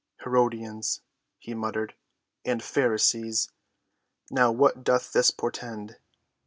[0.23, 1.01] "Herodians!"
[1.37, 1.93] he muttered,
[2.43, 3.51] "and Pharisees.
[4.31, 5.97] Now, what doth this portend?"